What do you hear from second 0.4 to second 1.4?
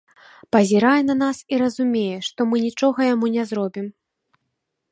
Пазірае на нас